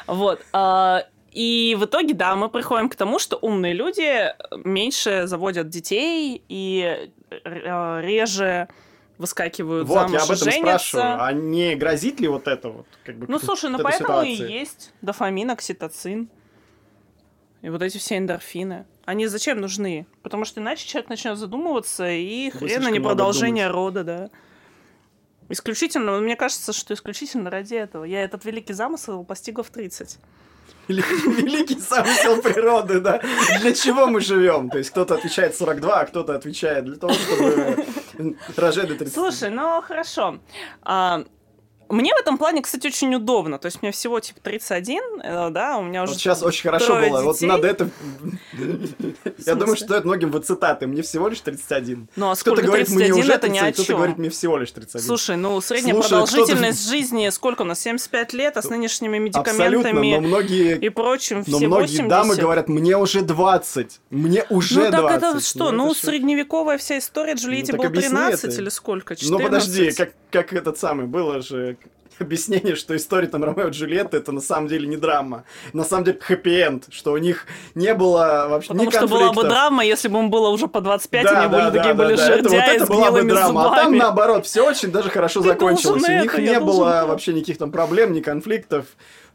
[0.07, 0.41] Вот.
[0.53, 4.33] а, И в итоге, да, мы приходим к тому, что умные люди
[4.63, 8.67] меньше заводят детей и э, реже
[9.17, 10.87] выскакивают Вот, замуж я об этом и женятся.
[10.89, 11.23] спрашиваю.
[11.23, 12.85] А не гразит ли вот это вот?
[13.05, 14.51] Как бы, Ну, слушай, ну поэтому и ситуации?
[14.59, 16.29] есть дофамин, окситоцин.
[17.63, 18.85] И вот эти все эндорфины.
[19.05, 20.05] Они зачем нужны?
[20.21, 24.29] Потому что иначе человек начнет задумываться, и Вы хрен слишком не продолжение рода, да.
[25.49, 28.03] Исключительно, мне кажется, что исключительно ради этого.
[28.03, 30.19] Я этот великий замысел постигла в 30.
[30.89, 31.01] Или-
[31.41, 33.21] Великий замысел природы, да?
[33.61, 34.69] Для чего мы живем?
[34.69, 37.85] То есть кто-то отвечает 42, а кто-то отвечает для того, чтобы
[38.57, 39.13] рожать до 30.
[39.13, 40.39] Слушай, ну хорошо.
[40.81, 41.23] А,
[41.93, 43.59] мне в этом плане, кстати, очень удобно.
[43.59, 46.95] То есть мне всего типа 31, э, да, у меня уже Вот сейчас очень хорошо
[46.95, 47.21] было.
[47.21, 47.47] Вот детей.
[47.47, 47.89] надо это...
[49.45, 50.87] Я думаю, что стоит многим вот цитаты.
[50.87, 52.07] Мне всего лишь 31.
[52.15, 53.97] Ну а Кто-то сколько мне 31 уже это ни о 30, кто-то чем.
[53.97, 55.05] говорит, мне всего лишь 31.
[55.05, 57.79] Слушай, ну средняя Слушай, продолжительность жизни сколько у нас?
[57.79, 60.77] 75 лет, а с нынешними медикаментами но многие...
[60.77, 62.07] и прочим Но все многие 80.
[62.07, 63.99] дамы говорят, мне уже 20.
[64.09, 65.17] Мне уже ну так 20.
[65.17, 65.71] это что?
[65.71, 66.07] Ну, это что?
[66.07, 68.61] средневековая вся история, Джульетте так было объясни 13 это.
[68.61, 69.15] или сколько?
[69.15, 69.31] 14?
[69.31, 71.77] Ну подожди, как, как этот самый, было же
[72.19, 75.43] объяснение, что история там Ромео и Джульетты это на самом деле не драма.
[75.73, 77.45] На самом деле хэппи-энд, что у них
[77.75, 79.49] не было вообще Потому ни что была бы конфликтов.
[79.51, 82.15] драма, если бы им было уже по 25, Да, они были да, такие да, были
[82.15, 83.61] да, это, вот жердяи это была бы драма.
[83.61, 83.97] А там зубами.
[83.99, 86.03] наоборот, все очень даже хорошо Ты закончилось.
[86.03, 87.07] У них это, не было то.
[87.07, 88.85] вообще никаких там проблем, ни конфликтов.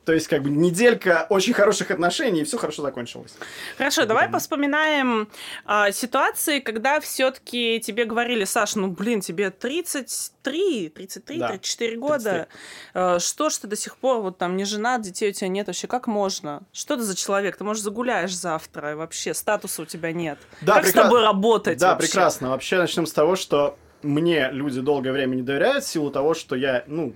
[0.04, 3.34] То есть, как бы, неделька очень хороших отношений, и все хорошо закончилось.
[3.76, 5.28] Хорошо, давай поспоминаем
[5.66, 12.48] а, ситуации, когда все-таки тебе говорили, Саш, ну блин, тебе 33, 33, Да, 34 года.
[12.94, 15.66] А, что ж ты до сих пор вот там не женат, детей у тебя нет
[15.66, 16.62] вообще, как можно?
[16.72, 17.56] Что ты за человек?
[17.56, 20.38] Ты, может, загуляешь завтра, и вообще статуса у тебя нет.
[20.62, 22.06] Да, как прекра- с тобой работать Да, вообще?
[22.08, 22.50] прекрасно.
[22.50, 26.56] Вообще начнем с того, что мне люди долгое время не доверяют в силу того, что
[26.56, 27.14] я, ну,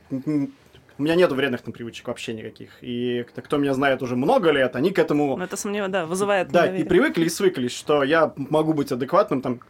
[0.98, 2.70] у меня нету вредных там привычек вообще никаких.
[2.82, 6.48] И кто- меня знает уже много лет, они к этому Ну, это сомнево, да, вызывает
[6.48, 6.84] Да, недоверие.
[6.84, 9.60] и привыкли, и свыклись, что я могу быть адекватным, там,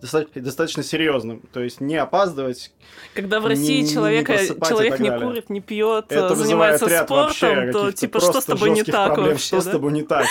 [0.00, 1.42] достаточно, достаточно серьезным.
[1.52, 2.72] То есть не опаздывать.
[3.14, 7.72] Когда в не- России не человека, и человек не курит, не пьет, Это занимается спортом,
[7.72, 9.72] то типа что с тобой не так проблем, вообще, Что с да?
[9.72, 10.26] тобой не так?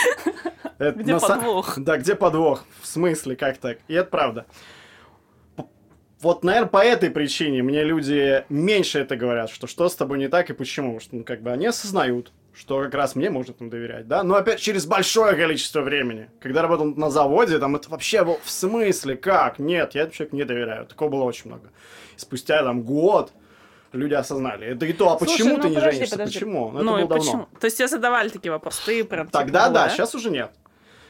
[0.80, 1.73] Это Где са- подвох?
[1.80, 2.63] Да, где подвох?
[2.82, 3.80] В смысле, как так?
[3.88, 4.45] И это правда.
[6.21, 10.27] Вот, наверное, по этой причине мне люди меньше это говорят, что что с тобой не
[10.30, 10.99] так и почему.
[10.99, 14.23] Что, ну, как бы они осознают, что как раз мне можно там доверять, да?
[14.23, 16.30] Но опять через большое количество времени.
[16.39, 19.60] Когда работал на заводе, там это вообще было в смысле, как?
[19.60, 20.86] Нет, я этому человеку не доверяю.
[20.88, 21.69] Такого было очень много.
[22.15, 23.32] И спустя там год
[23.93, 24.65] люди осознали.
[24.67, 26.15] Это и то, а Слушай, почему ну, ты не подожди, женишься?
[26.15, 26.34] подожди.
[26.39, 26.71] Почему?
[26.71, 27.17] Ну, это Ну было и давно.
[27.17, 27.47] почему?
[27.60, 29.27] То есть тебе задавали такие вопросы, ты прям...
[29.27, 30.51] типа, Тогда ну, да, сейчас уже нет.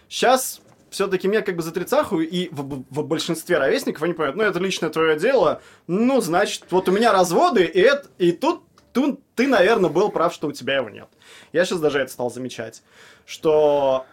[0.09, 0.61] Сейчас
[0.97, 4.57] все-таки меня как бы за тридцаху, и в, в большинстве ровесников они понимают, ну, это
[4.57, 9.45] личное твое дело, ну, значит, вот у меня разводы, и, это, и тут, тут ты,
[9.45, 11.07] наверное, был прав, что у тебя его нет.
[11.53, 12.81] Я сейчас даже это стал замечать,
[13.27, 14.07] что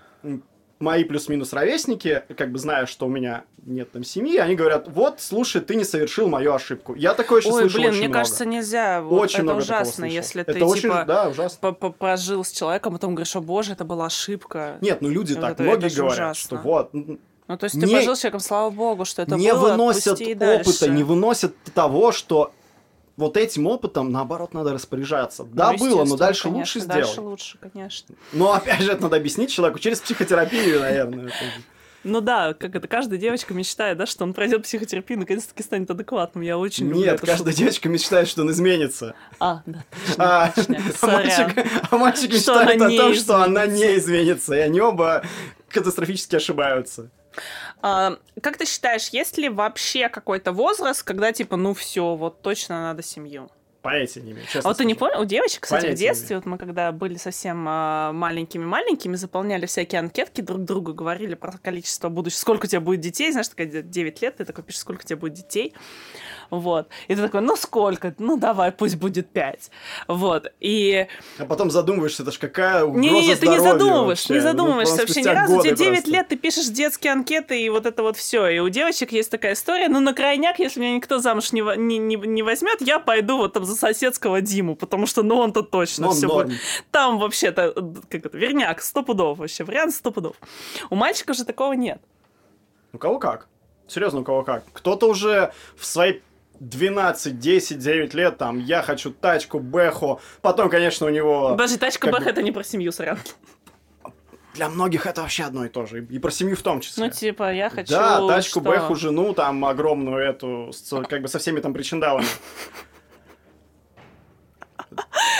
[0.80, 5.20] мои плюс-минус ровесники, как бы зная, что у меня нет там семьи, они говорят, вот,
[5.20, 6.94] слушай, ты не совершил мою ошибку.
[6.94, 8.20] Я такое еще Ой, слышал блин, очень мне много.
[8.20, 9.00] кажется, нельзя.
[9.02, 11.58] Вот очень это много ужасно, если это ты, очень, типа, да, ужасно.
[11.60, 14.78] по- по- прожил с человеком, потом говоришь, о боже, это была ошибка.
[14.80, 16.58] Нет, ну люди Вот так, это- многие это говорят, ужасно.
[16.58, 16.90] что вот,
[17.46, 20.18] Ну, то есть ты Не- пожил с человеком, слава богу, что это не было, выносят
[20.20, 20.88] опыта, дальше.
[20.90, 22.52] не выносят того, что
[23.16, 25.44] вот этим опытом, наоборот, надо распоряжаться.
[25.44, 27.30] Да, Ну, было, но дальше конечно, лучше Дальше сделать.
[27.30, 28.14] лучше, конечно.
[28.32, 31.26] Но опять же, это надо объяснить человеку через психотерапию, наверное.
[31.26, 31.34] это.
[32.02, 36.42] Ну да, как это, каждая девочка мечтает, да, что он пройдет психотерапию, наконец-таки станет адекватным.
[36.44, 37.58] Я очень люблю Нет, эту каждая штуку.
[37.64, 39.14] девочка мечтает, что он изменится.
[39.40, 39.84] А, да.
[40.18, 40.52] А,
[41.00, 43.86] а мальчик, а мальчик Что мечтает о том, что она изменится.
[43.86, 44.54] не изменится.
[44.54, 45.24] И они оба
[45.70, 47.08] катастрофически ошибаются.
[47.82, 52.82] А, как ты считаешь, есть ли вообще какой-то возраст, когда типа, ну все, вот точно
[52.82, 53.50] надо семью?
[53.84, 55.10] Понятия не имею, честно А вот ты не скажу.
[55.10, 59.66] понял, у девочек, кстати, Понятия в детстве, вот мы когда были совсем а, маленькими-маленькими, заполняли
[59.66, 63.66] всякие анкетки друг другу, говорили про количество будущего, сколько у тебя будет детей, знаешь, такая
[63.66, 65.74] 9 лет, ты такой пишешь, сколько у тебя будет детей,
[66.50, 69.70] вот, и ты такой, ну сколько, ну давай, пусть будет 5,
[70.08, 71.06] вот, и
[71.38, 74.34] А потом задумываешься, это ж какая угроза не-не-не, ты не здоровью задумываешься, вообще.
[74.34, 75.62] не Ну, задумываешься просто вообще ни разу.
[75.62, 76.10] Тебе 9 просто.
[76.10, 78.46] лет, ты пишешь детские анкеты, и вот это вот все.
[78.48, 81.98] И у девочек есть такая история, ну, на крайняк, если меня никто замуж не, не,
[81.98, 86.06] не, не возьмет, я пойду вот там за соседского Диму, потому что, ну, он-то точно
[86.06, 86.48] Ну, все норм.
[86.48, 86.60] будет.
[86.90, 87.72] Там вообще-то,
[88.08, 90.36] как это, верняк, сто пудов вообще, вариант сто пудов.
[90.90, 92.00] У мальчиков же такого нет.
[92.92, 93.48] У кого как?
[93.88, 94.64] Серьезно, у кого как?
[94.72, 96.20] Кто-то уже в свои
[96.60, 100.20] 12, 10, 9 лет, там, я хочу тачку, бэху.
[100.40, 101.50] Потом, конечно, у него...
[101.50, 103.18] Подожди, тачка Бэх бы- это не про семью, сорян.
[104.54, 106.04] Для многих это вообще одно и то же.
[106.04, 107.06] И про семью в том числе.
[107.06, 107.90] Ну, типа, я хочу...
[107.92, 108.70] да, тачку, что?
[108.70, 112.26] бэху, жену, там, огромную эту, с- как бы со всеми там причиндалами.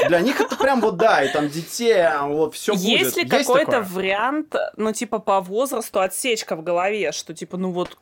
[0.09, 2.85] Для них это прям вот да, и там детей, а вот все будет.
[2.85, 7.97] Есть ли какой-то вариант, ну, типа, по возрасту отсечка в голове, что, типа, ну, вот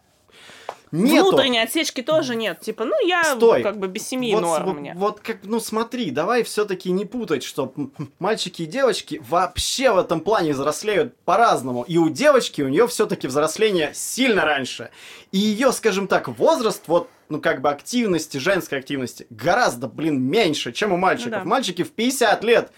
[0.93, 1.31] Нету.
[1.31, 2.61] Внутренней отсечки тоже нет.
[2.61, 3.63] Типа, ну я Стой.
[3.63, 4.93] как бы без семьи вот, норм вот, мне.
[4.95, 7.73] вот как, ну смотри, давай все-таки не путать, что
[8.19, 11.83] мальчики и девочки вообще в этом плане взрослеют по-разному.
[11.85, 14.91] И у девочки у нее все-таки взросление сильно раньше.
[15.33, 20.73] И ее, скажем так, возраст, вот, ну как бы активности, женской активности, гораздо, блин, меньше,
[20.73, 21.33] чем у мальчиков.
[21.33, 21.45] Ну да.
[21.45, 22.71] Мальчики в 50 лет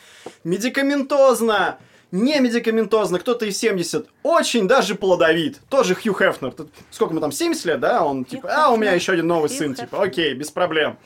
[0.44, 1.78] медикаментозно,
[2.14, 5.60] не медикаментозно, кто-то и в 70, очень даже плодовит.
[5.68, 6.52] Тоже Хью Хефнер.
[6.52, 8.04] Тут Сколько ему там, 70 лет, да?
[8.04, 9.86] Он типа, а, у меня еще один новый Хью сын, Хефнер.
[9.88, 10.96] типа, окей, без проблем.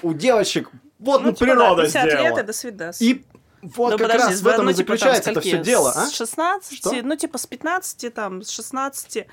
[0.00, 2.28] У девочек, вот ну, типа, природа да, 50 сделала.
[2.28, 3.00] лет, и до свидос.
[3.02, 3.24] И
[3.60, 5.92] вот Ну, как подожди, раз в этом ну, и типа, там, заключается это все дело,
[5.94, 6.06] а?
[6.06, 6.94] С 16, Что?
[7.02, 9.26] ну, типа, с 15, там, с 16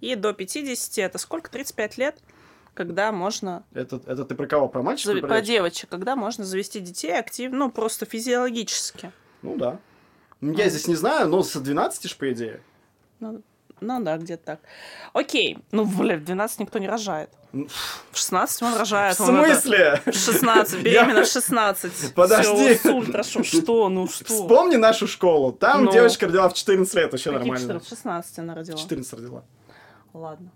[0.00, 1.50] и до 50, это сколько?
[1.50, 2.18] 35 лет,
[2.74, 3.64] когда можно...
[3.74, 4.68] Это, это ты про кого?
[4.68, 5.14] Про мальчиков?
[5.16, 9.10] зави- или Про девочек, когда можно завести детей активно, ну, просто физиологически.
[9.42, 9.80] Ну да.
[10.42, 12.60] Ну, Я здесь не знаю, но с 12 ж, по идее.
[13.20, 13.40] Ну,
[13.80, 14.60] ну да, где-то так.
[15.12, 15.58] Окей.
[15.70, 17.30] Ну, бля, в 12 никто не рожает.
[17.52, 17.68] Ну,
[18.10, 19.18] В 16 он рожает.
[19.18, 20.00] В смысле?
[20.04, 22.14] В 16, беременна в 16.
[22.14, 22.78] Подожди.
[22.88, 24.24] Ультра, шо- что, ну что?
[24.24, 25.52] Вспомни нашу школу.
[25.52, 25.92] Там Ну.
[25.92, 27.60] девочка родила в 14 лет, вообще Какие нормально.
[27.80, 27.88] 14?
[27.88, 28.76] 16 она родила.
[28.78, 29.42] 14 родила.
[30.12, 30.50] Ладно.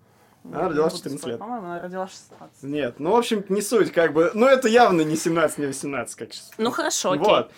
[0.44, 1.32] Она Не родила в буду 14 спорить.
[1.34, 1.38] лет.
[1.40, 2.62] По-моему, она родила в 16.
[2.62, 4.30] Нет, ну, в общем, не суть, как бы.
[4.34, 6.50] Ну, это явно не 17, не 18, как сейчас.
[6.58, 7.24] Ну хорошо, окей.
[7.24, 7.50] Вот.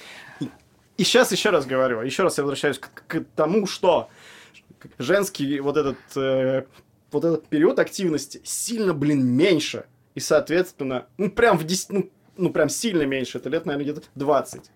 [0.98, 4.10] И, сейчас еще раз говорю, еще раз я возвращаюсь к, к тому, что
[4.98, 6.64] женский вот этот, э,
[7.12, 9.86] вот этот период активности сильно, блин, меньше.
[10.16, 13.38] И, соответственно, ну, прям в 10, ну, ну, прям сильно меньше.
[13.38, 14.70] Это лет, наверное, где-то 20.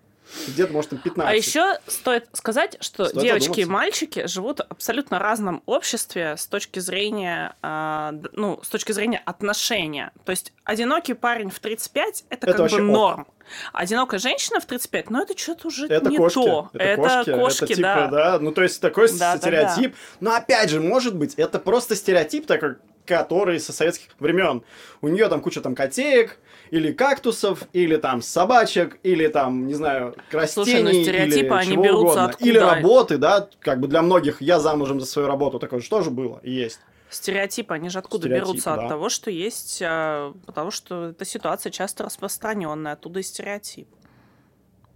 [0.47, 1.31] Где-то, может, там 15.
[1.31, 3.71] А еще стоит сказать, что Стоит девочки и задуматься.
[3.71, 10.11] мальчики живут в абсолютно разном обществе с точки зрения, а, ну, с точки зрения отношения.
[10.25, 12.81] То есть одинокий парень в 35 это, Это как бы ок.
[12.83, 13.27] норм.
[13.73, 16.35] Одинокая женщина в 35, ну это что-то уже Это не кошки.
[16.35, 16.69] то.
[16.73, 17.63] Это, кошки.
[17.63, 18.07] это типа, да.
[18.07, 18.39] да.
[18.39, 19.95] Ну, то есть такой Да, да, стереотип.
[20.21, 24.63] Но опять же, может быть, это просто стереотип такой, который со советских времен.
[25.01, 26.39] У нее там куча там котеек,
[26.71, 31.71] или кактусов, или там собачек, или там, не знаю, растений, Слушай, ну стереотипы, или они
[31.73, 32.25] чего берутся угодно.
[32.25, 32.49] откуда?
[32.49, 36.09] Или работы, да, как бы для многих я замужем за свою работу, такое же тоже
[36.09, 36.79] было и есть.
[37.09, 38.75] Стереотипы, они же откуда Стереотипы, берутся?
[38.75, 38.81] да.
[38.83, 43.87] От того, что есть, а, потому что эта ситуация часто распространенная, оттуда и стереотип.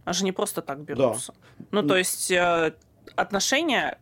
[0.03, 1.35] Они же не просто так берутся.
[1.69, 2.73] Ну, то есть э,
[3.15, 3.99] отношения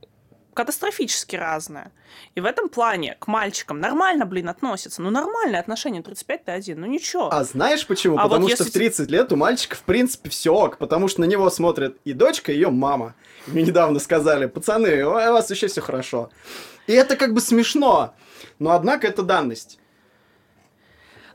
[0.56, 1.92] катастрофически разная.
[2.34, 5.02] И в этом плане к мальчикам нормально, блин, относятся.
[5.02, 7.32] Ну, нормальное отношение, 35 ты один, ну ничего.
[7.32, 8.18] А знаешь почему?
[8.18, 11.10] А потому вот что если в 30 лет у мальчика, в принципе, все ок, потому
[11.10, 13.14] что на него смотрят и дочка, и ее мама.
[13.48, 16.32] Мне недавно сказали, пацаны, у вас еще все хорошо.
[16.88, 18.16] И это как бы смешно,
[18.58, 19.78] но однако это данность.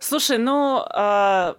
[0.01, 0.83] Слушай, ну...
[0.89, 1.57] а,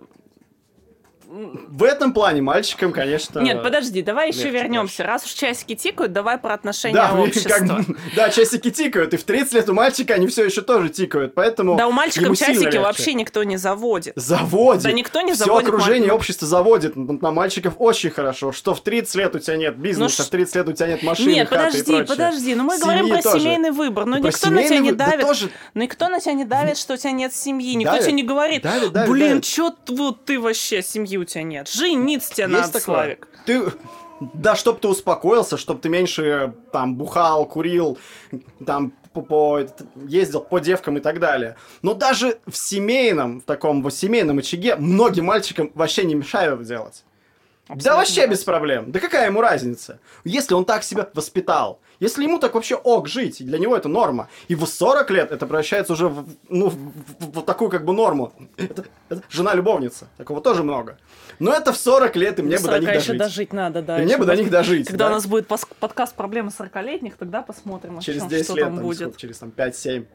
[1.69, 3.39] В этом плане мальчикам, конечно...
[3.39, 5.03] Нет, подожди, давай еще легче, вернемся.
[5.03, 7.49] Раз уж часики тикают, давай про отношения Да, общества.
[7.57, 11.33] как да, часики тикают, и в 30 лет у мальчика они все еще тоже тикают,
[11.33, 12.79] поэтому Да, у мальчиков часики легче.
[12.81, 14.11] вообще никто не заводит.
[14.17, 14.83] Заводит.
[14.83, 16.95] Да никто не Все заводит окружение маль- общество заводит.
[16.97, 18.51] На мальчиков очень хорошо.
[18.51, 21.03] Что в 30 лет у тебя нет бизнеса, Ну в 30 лет у тебя нет
[21.03, 22.55] машины, Нет, хаты и подожди, подожди.
[22.55, 23.39] Ну мы Семьи говорим про тоже.
[23.39, 24.05] семейный выбор.
[24.05, 25.25] Ну Про никто на тебя не вы- да давит.
[25.27, 27.73] тоже- Ну никто на тебя не давит, что у тебя нет семьи.
[27.75, 28.03] Никто Давит.
[28.05, 29.45] тебе не говорит, Давит, давит, блин, давит.
[29.85, 31.67] т- вот ты вообще, семьи у тебя нет.
[31.69, 32.81] Жениться тебе Есть надо, такое?
[32.81, 33.27] Славик.
[33.45, 33.71] Ты...
[34.33, 37.97] Да, чтоб ты успокоился, чтоб ты меньше там бухал, курил,
[38.65, 41.55] там по, по- ездил по девкам и так далее.
[41.81, 47.03] Но даже в семейном, в таком в семейном очаге многим мальчикам вообще не мешают делать.
[47.71, 48.91] Да Абсолютно вообще без проблем.
[48.91, 49.99] Да какая ему разница?
[50.25, 53.87] Если он так себя воспитал, если ему так вообще ок жить, и для него это
[53.87, 57.85] норма, и в 40 лет это превращается уже в, ну, в, в- в такую как
[57.85, 58.33] бы норму.
[58.57, 60.07] Это, это жена-любовница.
[60.17, 60.97] Такого тоже много.
[61.39, 63.19] Но это в 40 лет, и мне До бы до них 40 еще дожить.
[63.19, 64.01] дожить надо, да.
[64.01, 64.87] И мне бы до них дожить.
[64.87, 65.11] Когда да?
[65.11, 68.97] у нас будет подкаст «Проблемы 40-летних», тогда посмотрим, Через чём, 10 что лет, там будет.
[68.97, 70.05] сколько, через там 5, 7,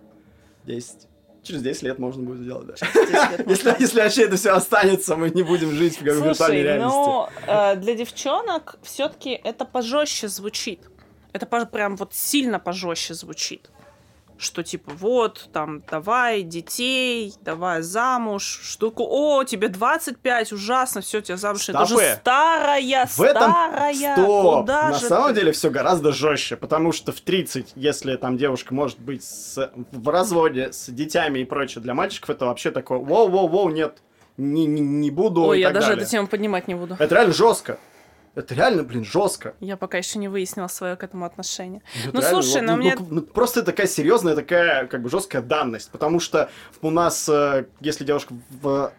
[0.64, 1.08] 10.
[1.46, 2.74] Через 10 лет можно будет сделать, да.
[2.74, 6.62] 10 лет Если, если вообще это все останется, мы не будем жить в виртуальной Слушай,
[6.62, 6.96] реальности.
[6.96, 10.80] ну, э, для девчонок все-таки это пожестче звучит.
[11.32, 13.70] Это прям вот сильно пожестче звучит.
[14.38, 21.38] Что типа, вот, там, давай детей, давай замуж, штуку, о, тебе 25, ужасно, все, тебя
[21.38, 24.60] замуж, это уже старая, В этом старая, стоп!
[24.60, 25.40] куда На же самом ты?
[25.40, 30.08] деле все гораздо жестче, потому что в 30, если там девушка может быть с- в
[30.10, 34.02] разводе с детьми и прочее, для мальчиков это вообще такое, воу-воу-воу, нет,
[34.36, 36.02] не, не, не буду Ой, и я так даже далее.
[36.02, 36.94] эту тему поднимать не буду.
[36.98, 37.78] Это реально жестко.
[38.36, 39.54] Это реально, блин, жестко.
[39.60, 41.80] Я пока еще не выяснила свое к этому отношение.
[42.04, 45.02] Это Ну, реально, слушай, вот, но ну, мне- ну, ну, просто такая серьезная, такая как
[45.02, 46.50] бы жесткая данность, потому что
[46.82, 48.92] у нас, э, если девушка в,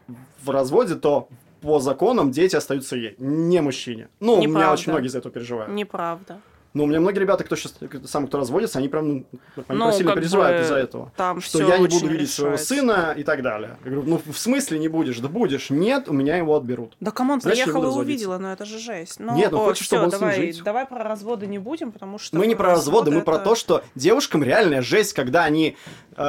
[0.43, 1.29] в разводе, то
[1.61, 4.09] по законам дети остаются ей, не мужчине.
[4.19, 4.73] Ну, у меня Неправда.
[4.73, 5.71] очень многие из этого переживают.
[5.71, 6.41] Неправда.
[6.77, 7.73] Ну, у меня многие ребята, кто сейчас,
[8.05, 9.25] сам кто разводится, они прям, ну,
[9.67, 11.11] они Ну, сильно переживают из-за этого.
[11.17, 12.75] Там Что я не буду видеть своего решается.
[12.75, 13.77] сына и так далее.
[13.83, 15.17] Я говорю, ну, в смысле не будешь?
[15.17, 15.71] Да будешь.
[15.71, 16.95] Нет, у меня его отберут.
[16.99, 19.19] Да come on, приехала и увидела, но это же жесть.
[19.19, 20.63] Ну, Нет, ну, о, хочешь, чтобы он с ним давай, жить?
[20.63, 22.37] давай про разводы не будем, потому что...
[22.37, 25.75] мы не про разводы, мы про это- то, что девушкам реальная жесть, когда они
[26.15, 26.23] э,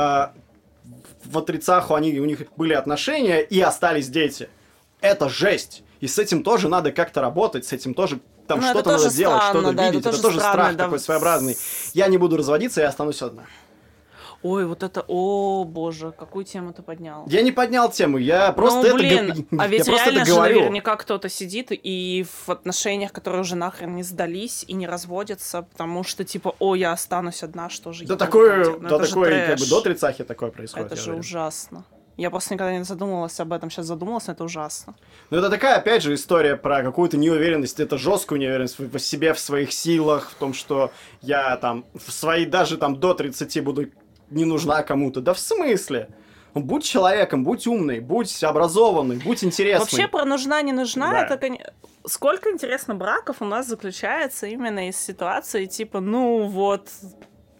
[1.24, 4.48] в отрицаху, они, у них были отношения и остались дети.
[5.02, 5.82] Это жесть.
[6.00, 9.14] И с этим тоже надо как-то работать, с этим тоже там Ну, это что-то надо
[9.14, 10.06] делать, что-то да, это видеть.
[10.06, 11.56] Это тоже тоже странно, страх да, такой своеобразный.
[11.92, 13.44] Я не буду разводиться, я останусь одна.
[14.42, 17.26] Ой, вот это, о боже, какую тему ты поднял.
[17.26, 20.26] Я не поднял тему, я просто ну, это блин, а я ведь просто реально это
[20.26, 20.60] же говорю.
[20.60, 26.04] наверняка кто-то сидит и в отношениях, которые уже нахрен не сдались и не разводятся, потому
[26.04, 28.64] что, типа, о, я останусь одна, что же Да я такое?
[28.64, 30.86] Ну, да это такое, как бы до тридцахи такое происходит.
[30.86, 31.20] Это я же уверен.
[31.20, 31.84] ужасно.
[32.18, 34.94] Я просто никогда не задумывалась об этом, сейчас задумалась, но это ужасно.
[35.30, 39.38] Ну, это такая, опять же, история про какую-то неуверенность, это жесткую неуверенность в, себе, в
[39.38, 40.90] своих силах, в том, что
[41.22, 43.86] я там в свои, даже там до 30 буду
[44.30, 45.20] не нужна кому-то.
[45.20, 46.08] Да в смысле?
[46.54, 49.84] Ну, Будь человеком, будь умный, будь образованный, будь интересный.
[49.84, 51.24] Вообще про нужна, не нужна, Да.
[51.24, 51.58] это, кон-
[52.04, 56.88] Сколько, интересно, браков у нас заключается именно из ситуации, типа, ну вот,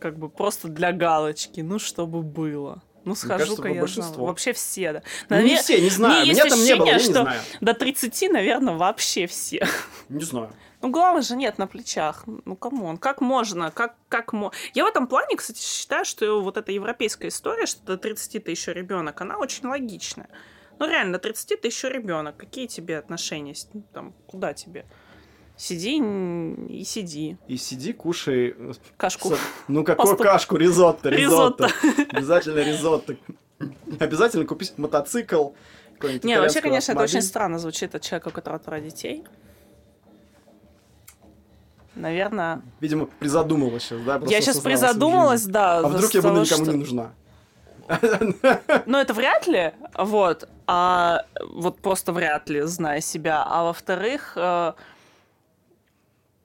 [0.00, 2.82] как бы просто для галочки, ну, чтобы было.
[3.04, 4.26] Ну, схожу-ка я большинство.
[4.26, 5.02] Вообще все, да.
[5.28, 6.26] Ну, не Наве- все, не знаю.
[6.26, 7.40] есть Меня там не было, я ощущение, не что знаю.
[7.60, 9.66] до 30, наверное, вообще все.
[10.08, 10.50] Не знаю.
[10.80, 12.24] Ну, головы же нет на плечах.
[12.44, 13.70] Ну, come on, как можно?
[13.72, 14.52] Как, как мо...
[14.74, 18.50] Я в этом плане, кстати, считаю, что вот эта европейская история, что до 30 ты
[18.50, 20.28] еще ребенок, она очень логичная.
[20.78, 22.36] Ну, реально, до 30 ты еще ребенок.
[22.36, 23.54] Какие тебе отношения?
[23.92, 24.86] Там, куда тебе?
[25.58, 25.96] Сиди
[26.68, 27.36] и сиди.
[27.48, 28.54] И сиди, кушай.
[28.96, 29.34] Кашку.
[29.66, 30.54] Ну, какую кашку?
[30.56, 31.66] Ризотто, ризотто.
[31.66, 32.16] Ризотто.
[32.16, 33.16] Обязательно ризотто.
[33.98, 35.48] Обязательно купить мотоцикл.
[36.22, 39.24] Не, вообще, конечно, это очень странно звучит от человека, у которого трое детей.
[41.96, 42.62] Наверное.
[42.78, 44.20] Видимо, призадумалась сейчас, да?
[44.28, 45.78] Я сейчас призадумалась, да.
[45.78, 47.12] А вдруг я буду никому что- не нужна?
[48.86, 53.42] Ну, это вряд ли, вот, а вот просто вряд ли, зная себя.
[53.44, 54.74] А во-вторых, э,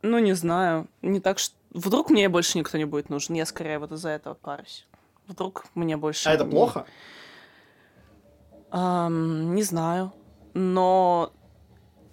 [0.04, 1.56] ну, не знаю, не так что...
[1.72, 4.86] Вдруг мне больше никто не будет нужен, я скорее вот из-за этого парюсь.
[5.28, 6.30] Вдруг мне больше...
[6.30, 6.86] А это плохо?
[8.72, 10.12] Ам, не знаю,
[10.54, 11.32] но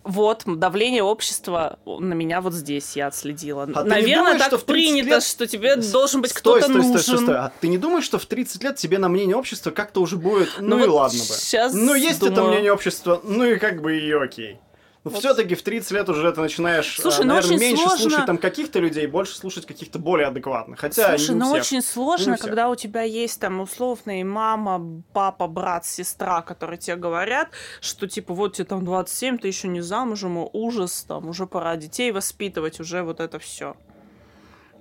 [0.02, 3.64] Вот, давление общества на меня вот здесь я отследила.
[3.64, 6.74] А Наверное, думаешь, так что в 30 принято, лет- что тебе должен быть кто-то стой,
[6.74, 6.90] нужен.
[6.98, 7.36] стой, стой, стой.
[7.36, 10.48] А ты не думаешь, что в 30 лет тебе на мнение общества как-то уже будет,
[10.58, 11.24] ну, Ну и вот ладно бы.
[11.38, 12.52] щас Ну, есть это думаю.
[12.52, 14.58] мнение общества, ну и как бы и окей.
[15.02, 15.20] Но Вот.
[15.20, 18.26] все-таки в 30 лет уже ты начинаешь, Слушай, а, ну наверное, очень меньше сложно- слушать
[18.26, 20.78] там каких-то людей, больше слушать каких-то более адекватных.
[20.78, 26.42] Хотя Слушай, ну очень сложно, когда у тебя есть там условные мама, папа, брат, сестра,
[26.42, 27.48] которые тебе говорят,
[27.80, 32.12] что типа вот тебе там 27, ты еще не замужем, ужас, там уже пора детей
[32.12, 33.76] воспитывать, уже вот это все.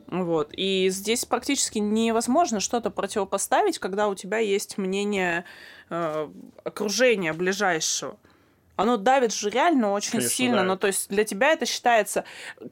[0.08, 0.50] Вот.
[0.54, 5.46] И здесь практически невозможно что-то противопоставить, когда у тебя есть мнение
[5.90, 6.28] э,
[6.64, 8.18] окружения ближайшего.
[8.80, 10.56] Оно давит же реально очень Конечно, сильно.
[10.58, 10.68] давит.
[10.70, 12.24] Ну, то есть для тебя это считается...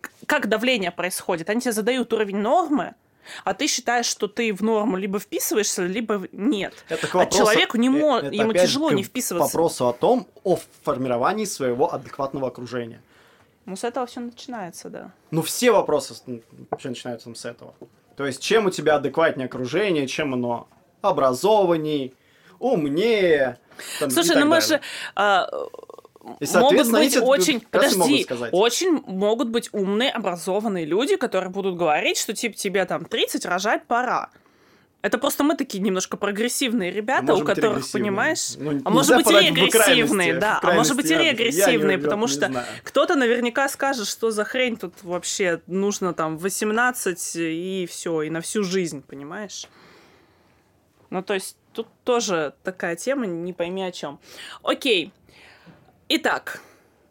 [0.02, 1.50] к- Как давление происходит?
[1.50, 2.96] Они тебе задают уровень нормы,
[3.43, 6.74] а ты считаешь, что ты в норму либо вписываешься, либо нет.
[6.88, 9.48] Это к А вопросу- человеку не мо- это ему тяжело к не вписываться.
[9.48, 13.02] вопросу о том, о формировании своего адекватного окружения.
[13.65, 15.12] Ну, с этого все начинается, да.
[15.32, 16.41] Ну, все вопросы м,
[16.72, 17.74] вообще начинаются с этого.
[18.15, 20.70] То есть, чем у тебя адекватнее окружение, чем оно
[21.02, 22.13] образованней,
[22.60, 23.58] умнее.
[24.00, 24.67] там, Слушай, ну мы далее.
[24.78, 24.82] же
[25.15, 25.48] а,
[26.39, 28.49] И, могут быть эти очень, могут подожди, сказать.
[28.53, 33.85] очень могут быть умные, образованные люди, которые будут говорить, что типа тебе там 30 рожать
[33.85, 34.29] пора.
[35.03, 39.29] Это просто мы такие немножко прогрессивные ребята, может у которых, понимаешь, Ну, а может быть
[39.29, 44.31] и регрессивные, да, а может быть и регрессивные, потому не что кто-то наверняка скажет, что
[44.31, 49.67] за хрень тут вообще нужно там 18 и все, и на всю жизнь, понимаешь?
[51.09, 54.19] Ну, то есть тут тоже такая тема, не пойми о чем.
[54.63, 55.13] Окей.
[56.10, 56.62] Итак,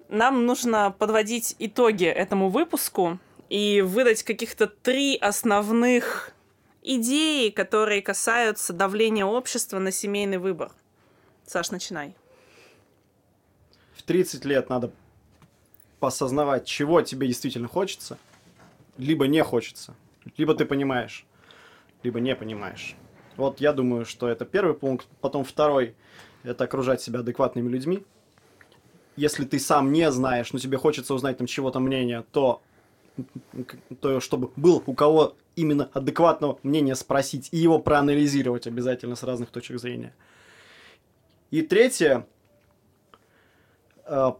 [0.08, 3.18] нам нужно подводить итоги этому выпуску
[3.50, 6.30] и выдать каких-то три основных
[6.82, 10.72] идеи, которые касаются давления общества на семейный выбор.
[11.44, 12.14] Саш, начинай.
[13.94, 14.90] В 30 лет надо
[16.00, 18.16] посознавать, чего тебе действительно хочется,
[18.96, 19.94] либо не хочется.
[20.38, 21.26] Либо ты понимаешь,
[22.02, 22.96] либо не понимаешь.
[23.36, 25.06] Вот я думаю, что это первый пункт.
[25.20, 25.94] Потом второй–
[26.44, 28.02] это окружать себя адекватными людьми.
[29.16, 32.62] Если ты сам не знаешь, но тебе хочется узнать там чего-то мнение, то,
[34.00, 39.50] то чтобы был у кого именно адекватного мнения спросить и его проанализировать обязательно с разных
[39.50, 40.14] точек зрения.
[41.50, 42.26] И третье,
[44.04, 44.32] э,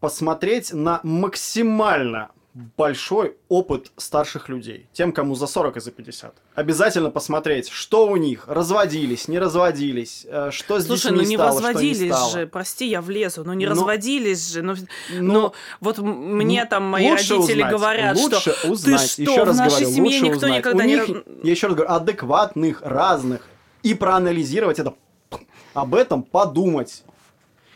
[0.00, 6.34] посмотреть на максимально большой опыт старших людей, тем, кому за 40 и за 50.
[6.54, 11.52] Обязательно посмотреть, что у них, разводились, не разводились, э, что с Слушай, ну не стало,
[11.52, 12.30] что не разводились стало.
[12.32, 14.74] же, прости, я влезу, ну не Ну, разводились же, ну,
[15.14, 19.44] Ну, ну вот мне там мои родители узнать, говорят, лучше что узнать, ты еще что,
[19.46, 20.58] раз в нашей говорю, семье никто узнать.
[20.58, 20.94] никогда у не...
[20.96, 23.48] них, раз- я еще раз говорю, адекватных, разных,
[23.82, 24.94] и проанализировать это,
[25.74, 27.02] об этом подумать.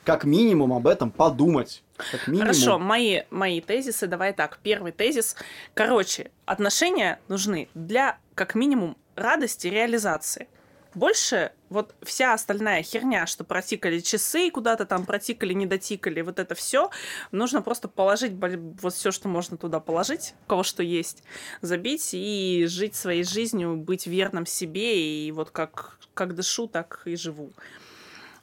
[0.05, 1.83] Как минимум об этом подумать.
[1.97, 2.49] Как минимум.
[2.49, 4.59] Хорошо, мои, мои тезисы, давай так.
[4.63, 5.37] Первый тезис.
[5.75, 10.49] Короче, отношения нужны для, как минимум, радости реализации.
[10.95, 16.55] Больше вот вся остальная херня, что протикали часы, куда-то там протикали, не дотикали, вот это
[16.55, 16.91] все,
[17.33, 18.33] нужно просто положить
[18.81, 21.23] вот все, что можно туда положить, у кого что есть,
[21.61, 27.15] забить и жить своей жизнью, быть верным себе, и вот как, как дышу, так и
[27.15, 27.53] живу.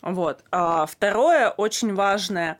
[0.03, 0.43] Вот.
[0.51, 2.59] А второе, очень важное,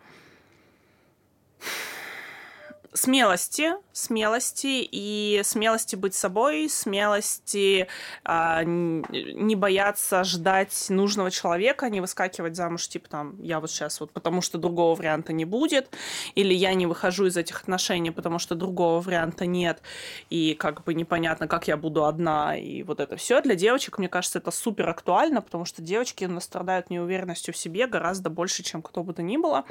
[2.93, 7.88] смелости, смелости и смелости быть собой, смелости
[8.25, 14.12] н- не бояться ждать нужного человека, не выскакивать замуж, типа там, я вот сейчас вот
[14.12, 15.89] потому что другого варианта не будет,
[16.36, 19.82] или я не выхожу из этих отношений, потому что другого варианта нет,
[20.29, 24.08] и как бы непонятно, как я буду одна, и вот это все для девочек, мне
[24.08, 28.82] кажется, это супер актуально, потому что девочки ну, страдают неуверенностью в себе гораздо больше, чем
[28.82, 29.65] кто бы то ни было,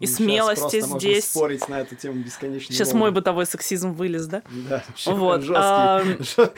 [0.00, 1.26] и щас смелости здесь...
[1.26, 2.63] спорить на эту тему бесконечно.
[2.68, 2.98] Сейчас долго.
[2.98, 4.42] мой бытовой сексизм вылез, да?
[4.68, 6.52] Да, Вот, жесткий.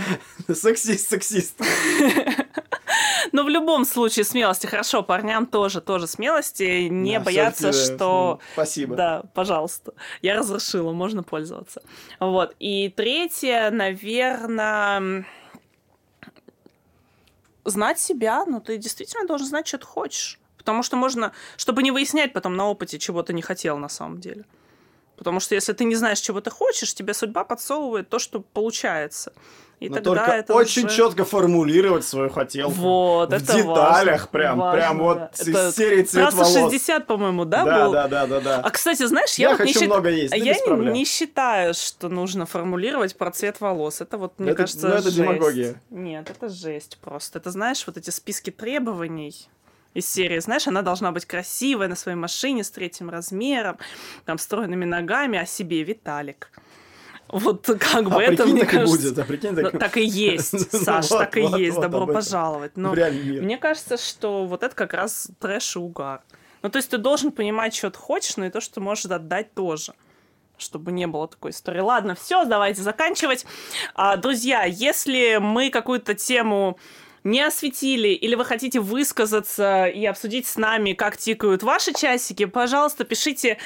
[0.55, 1.61] Сексист, сексист.
[3.33, 8.41] Но в любом случае смелости, хорошо, парням тоже, тоже смелости, не Да, бояться, что...
[8.41, 8.97] ну, Спасибо.
[8.97, 9.93] Да, пожалуйста.
[10.23, 11.83] Я разрешила, можно пользоваться.
[12.21, 12.55] Вот.
[12.59, 15.27] И третье, наверное,
[17.65, 18.45] знать себя.
[18.47, 20.39] Ну, ты действительно должен знать, что ты хочешь.
[20.57, 24.21] Потому что можно, чтобы не выяснять потом на опыте, чего ты не хотел на самом
[24.21, 24.45] деле.
[25.17, 29.33] Потому что если ты не знаешь, чего ты хочешь, тебе судьба подсовывает то, что получается.
[29.79, 32.75] И Но тогда только это очень уже- четко формулировать свою хотелку.
[32.77, 35.31] Вот, в это деталях важно, прям, важно, прям вот да.
[35.35, 36.55] из Это серии цвет волос.
[36.55, 37.93] 60, по-моему, да, да, был?
[37.93, 38.61] да, да, да, да.
[38.63, 40.95] А, кстати, знаешь, я, Я вот не хочу счит- много есть, я проблем.
[40.95, 44.01] не считаю, что нужно формулировать про цвет волос.
[44.01, 45.17] Это вот, мне Это- кажется, ну, это жесть.
[45.19, 45.83] демагогия.
[45.91, 47.39] Нет, это жесть просто.
[47.39, 49.47] Это, знаешь, вот эти списки требований,
[49.97, 53.79] из серии, знаешь, она должна быть красивая на своей машине с третьим размером,
[54.27, 56.51] там, стройными ногами, а себе Виталик.
[57.29, 59.73] Вот как бы а это, мне кажется, будет, а прикинь, так...
[59.73, 62.77] Ну, так и есть, Саш, Вот, так и вот, есть, вот добро пожаловать.
[62.77, 66.23] Но мне кажется, что вот это как раз трэш и угар.
[66.63, 69.07] Ну, то есть ты должен понимать, что ты хочешь, но и то, что ты можешь
[69.07, 69.95] отдать тоже
[70.59, 71.81] чтобы не было такой истории.
[71.81, 73.45] Ладно, все, давайте заканчивать.
[73.95, 76.79] А, друзья, если мы какую-то тему
[77.27, 83.05] не осветили, или вы хотите высказаться и обсудить с нами, как тикают ваши часики, пожалуйста,
[83.05, 83.59] пишите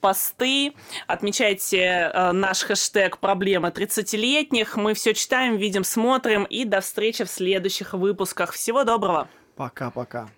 [0.00, 0.74] посты,
[1.06, 1.78] отмечайте
[2.12, 4.76] э, наш хэштег «Проблема 30-летних».
[4.76, 6.44] Мы все читаем, видим, смотрим.
[6.44, 8.52] И до встречи в следующих выпусках.
[8.52, 9.28] Всего доброго!
[9.56, 10.28] Пока-пока.